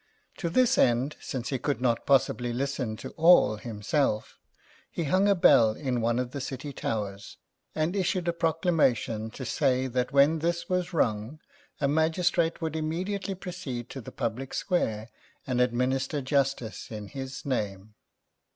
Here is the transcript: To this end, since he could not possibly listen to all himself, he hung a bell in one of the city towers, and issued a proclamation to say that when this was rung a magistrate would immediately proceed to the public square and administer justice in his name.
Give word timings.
To 0.37 0.49
this 0.49 0.79
end, 0.79 1.15
since 1.21 1.49
he 1.49 1.59
could 1.59 1.79
not 1.79 2.07
possibly 2.07 2.51
listen 2.53 2.97
to 2.97 3.11
all 3.17 3.57
himself, 3.57 4.39
he 4.89 5.03
hung 5.03 5.27
a 5.29 5.35
bell 5.35 5.73
in 5.73 6.01
one 6.01 6.17
of 6.17 6.31
the 6.31 6.41
city 6.41 6.73
towers, 6.73 7.37
and 7.75 7.95
issued 7.95 8.27
a 8.27 8.33
proclamation 8.33 9.29
to 9.29 9.45
say 9.45 9.85
that 9.85 10.11
when 10.11 10.39
this 10.39 10.67
was 10.67 10.91
rung 10.91 11.39
a 11.79 11.87
magistrate 11.87 12.61
would 12.63 12.75
immediately 12.75 13.35
proceed 13.35 13.91
to 13.91 14.01
the 14.01 14.11
public 14.11 14.55
square 14.55 15.11
and 15.45 15.61
administer 15.61 16.19
justice 16.19 16.89
in 16.89 17.07
his 17.09 17.45
name. 17.45 17.93